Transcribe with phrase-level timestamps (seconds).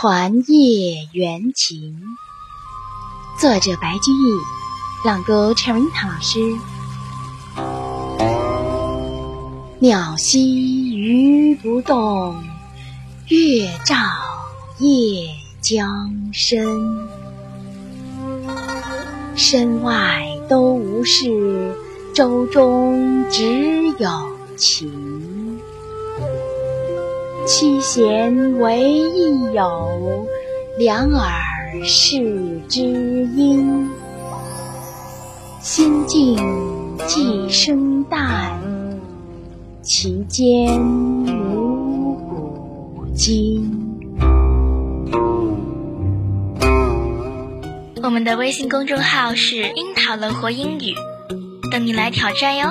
[0.00, 2.00] 船夜缘情，
[3.40, 6.38] 作者白居易，朗读陈文涛老师。
[9.80, 10.38] 鸟栖
[10.94, 12.40] 鱼不动，
[13.26, 13.96] 月照
[14.78, 15.30] 夜
[15.60, 16.64] 江深。
[19.34, 21.76] 身外都无事，
[22.14, 24.08] 舟中只有
[24.56, 25.37] 情。
[27.48, 30.26] 七弦为一友，
[30.76, 31.32] 两耳
[31.82, 33.88] 是知音。
[35.58, 36.36] 心静
[37.06, 38.60] 即生淡，
[39.80, 43.98] 其间无古今。
[48.02, 50.92] 我们的微信公众号是“樱桃乐活英语”，
[51.72, 52.68] 等你来挑战哟。